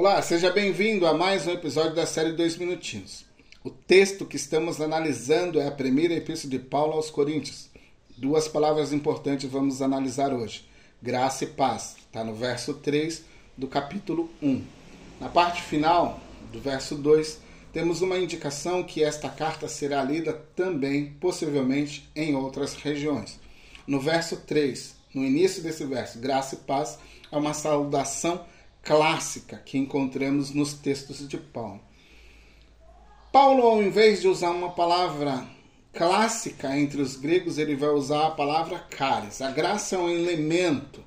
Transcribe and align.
Olá, 0.00 0.22
seja 0.22 0.50
bem-vindo 0.50 1.06
a 1.06 1.12
mais 1.12 1.46
um 1.46 1.50
episódio 1.50 1.94
da 1.94 2.06
série 2.06 2.32
Dois 2.32 2.56
Minutinhos. 2.56 3.26
O 3.62 3.68
texto 3.68 4.24
que 4.24 4.36
estamos 4.36 4.80
analisando 4.80 5.60
é 5.60 5.66
a 5.66 5.70
primeira 5.70 6.14
epístola 6.14 6.52
de 6.52 6.58
Paulo 6.58 6.94
aos 6.94 7.10
Coríntios. 7.10 7.68
Duas 8.16 8.48
palavras 8.48 8.94
importantes 8.94 9.50
vamos 9.50 9.82
analisar 9.82 10.32
hoje: 10.32 10.66
graça 11.02 11.44
e 11.44 11.48
paz. 11.48 11.96
Está 11.98 12.24
no 12.24 12.34
verso 12.34 12.72
3 12.72 13.22
do 13.58 13.68
capítulo 13.68 14.30
1. 14.40 14.64
Na 15.20 15.28
parte 15.28 15.60
final 15.60 16.18
do 16.50 16.58
verso 16.58 16.94
2, 16.94 17.38
temos 17.70 18.00
uma 18.00 18.16
indicação 18.16 18.82
que 18.82 19.04
esta 19.04 19.28
carta 19.28 19.68
será 19.68 20.02
lida 20.02 20.32
também, 20.56 21.12
possivelmente, 21.20 22.08
em 22.16 22.34
outras 22.34 22.72
regiões. 22.72 23.38
No 23.86 24.00
verso 24.00 24.38
3, 24.38 24.96
no 25.14 25.22
início 25.22 25.62
desse 25.62 25.84
verso, 25.84 26.18
graça 26.18 26.54
e 26.54 26.58
paz, 26.58 26.98
é 27.30 27.36
uma 27.36 27.52
saudação 27.52 28.46
clássica 28.82 29.58
que 29.58 29.78
encontramos 29.78 30.52
nos 30.52 30.74
textos 30.74 31.26
de 31.28 31.36
Paulo. 31.36 31.80
Paulo, 33.32 33.62
ao 33.62 33.82
invés 33.82 34.20
de 34.20 34.28
usar 34.28 34.50
uma 34.50 34.70
palavra 34.70 35.46
clássica 35.92 36.76
entre 36.78 37.00
os 37.00 37.16
gregos, 37.16 37.58
ele 37.58 37.76
vai 37.76 37.90
usar 37.90 38.26
a 38.26 38.30
palavra 38.30 38.78
caris. 38.78 39.40
A 39.40 39.50
graça 39.50 39.96
é 39.96 39.98
um 39.98 40.08
elemento 40.08 41.04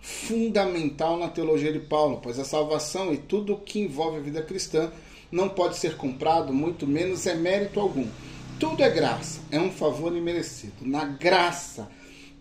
fundamental 0.00 1.18
na 1.18 1.28
teologia 1.28 1.72
de 1.72 1.80
Paulo, 1.80 2.20
pois 2.22 2.38
a 2.38 2.44
salvação 2.44 3.12
e 3.12 3.16
tudo 3.16 3.54
o 3.54 3.60
que 3.60 3.80
envolve 3.80 4.18
a 4.18 4.22
vida 4.22 4.42
cristã 4.42 4.90
não 5.30 5.48
pode 5.48 5.76
ser 5.76 5.96
comprado, 5.96 6.52
muito 6.52 6.86
menos 6.86 7.26
é 7.26 7.34
mérito 7.34 7.80
algum. 7.80 8.06
Tudo 8.58 8.82
é 8.82 8.88
graça, 8.88 9.40
é 9.50 9.60
um 9.60 9.70
favor 9.70 10.16
imerecido. 10.16 10.86
Na 10.86 11.04
graça 11.04 11.90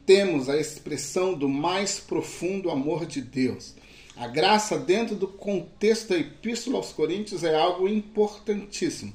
temos 0.05 0.47
a 0.47 0.57
expressão 0.57 1.33
do 1.33 1.49
mais 1.49 1.99
profundo 1.99 2.69
amor 2.69 3.05
de 3.05 3.19
Deus. 3.19 3.75
A 4.17 4.27
graça, 4.27 4.77
dentro 4.77 5.13
do 5.13 5.27
contexto 5.27 6.09
da 6.09 6.17
Epístola 6.17 6.77
aos 6.77 6.93
Coríntios, 6.93 7.43
é 7.43 7.53
algo 7.53 7.85
importantíssimo, 7.85 9.13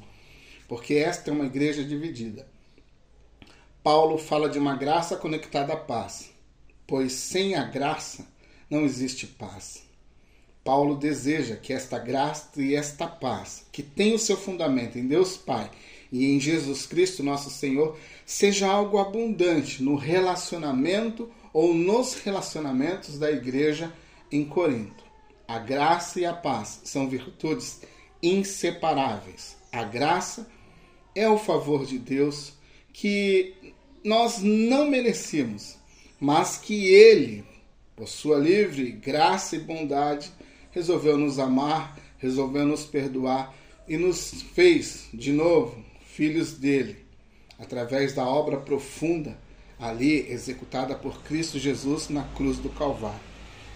porque 0.69 0.95
esta 0.95 1.31
é 1.31 1.33
uma 1.33 1.47
igreja 1.47 1.83
dividida. 1.83 2.47
Paulo 3.83 4.19
fala 4.19 4.47
de 4.47 4.59
uma 4.59 4.77
graça 4.77 5.17
conectada 5.17 5.73
à 5.73 5.77
paz, 5.77 6.31
pois 6.87 7.13
sem 7.13 7.55
a 7.55 7.65
graça 7.65 8.27
não 8.69 8.85
existe 8.85 9.27
paz. 9.27 9.85
Paulo 10.63 10.95
deseja 10.97 11.57
que 11.57 11.73
esta 11.73 11.99
graça 11.99 12.61
e 12.61 12.75
esta 12.75 13.07
paz, 13.07 13.65
que 13.73 13.83
tem 13.83 14.15
o 14.15 14.19
seu 14.19 14.37
fundamento 14.37 14.99
em 14.99 15.07
Deus 15.07 15.35
Pai 15.35 15.71
e 16.13 16.27
em 16.27 16.39
Jesus 16.39 16.85
Cristo, 16.85 17.23
nosso 17.23 17.49
Senhor, 17.49 17.99
seja 18.27 18.69
algo 18.69 18.99
abundante 18.99 19.83
no 19.83 19.95
relacionamento 19.95 21.31
ou 21.55 21.73
nos 21.73 22.15
relacionamentos 22.17 23.19
da 23.19 23.31
igreja 23.31 23.91
em 24.31 24.45
Corinto. 24.45 25.05
A 25.47 25.59
graça 25.59 26.21
e 26.21 26.25
a 26.25 26.33
paz 26.33 26.81
são 26.85 27.09
virtudes 27.09 27.81
inseparáveis. 28.23 29.57
A 29.73 29.83
graça 29.85 30.49
é 31.15 31.29
o 31.29 31.39
favor 31.39 31.85
de 31.85 31.99
Deus 31.99 32.53
que 32.93 33.55
nós 34.05 34.41
não 34.43 34.89
merecemos, 34.89 35.77
mas 36.19 36.57
que 36.57 36.87
Ele, 36.87 37.45
por 37.97 38.09
sua 38.09 38.39
livre 38.39 38.93
graça 38.93 39.57
e 39.57 39.61
bondade, 39.61 40.31
resolveu 40.71 41.17
nos 41.17 41.39
amar, 41.39 41.99
resolveu 42.19 42.67
nos 42.67 42.85
perdoar 42.85 43.55
e 43.89 43.97
nos 43.97 44.43
fez 44.55 45.09
de 45.13 45.33
novo 45.33 45.83
filhos 46.05 46.53
dele, 46.53 47.05
através 47.59 48.13
da 48.15 48.25
obra 48.25 48.57
profunda 48.59 49.37
ali 49.79 50.31
executada 50.31 50.95
por 50.95 51.23
Cristo 51.23 51.59
Jesus 51.59 52.09
na 52.09 52.23
cruz 52.23 52.59
do 52.59 52.69
Calvário. 52.69 53.30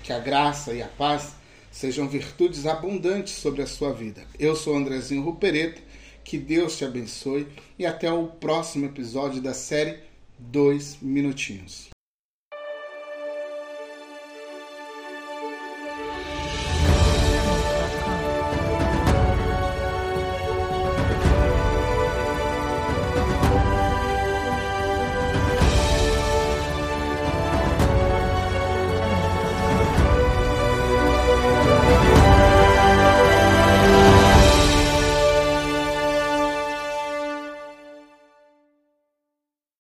Que 0.05 0.13
a 0.13 0.19
graça 0.19 0.75
e 0.75 0.83
a 0.83 0.87
paz 0.87 1.35
sejam 1.73 2.07
virtudes 2.07 2.67
abundantes 2.67 3.33
sobre 3.33 3.63
a 3.63 3.67
sua 3.67 3.91
vida. 3.91 4.23
Eu 4.39 4.55
sou 4.55 4.77
Andrezinho 4.77 5.23
Rupereta, 5.23 5.81
que 6.23 6.37
Deus 6.37 6.77
te 6.77 6.85
abençoe 6.85 7.49
e 7.79 7.87
até 7.87 8.13
o 8.13 8.27
próximo 8.27 8.85
episódio 8.85 9.41
da 9.41 9.55
série 9.55 10.01
Dois 10.39 10.99
Minutinhos. 11.01 11.94